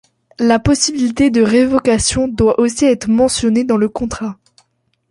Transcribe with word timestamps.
La 0.39 0.57
possibilité 0.57 1.29
de 1.29 1.43
révocation 1.43 2.27
doit 2.27 2.59
aussi 2.59 2.85
être 2.85 3.07
mentionnée 3.07 3.65
dans 3.65 3.77
le 3.77 3.87
contrat. 3.87 4.39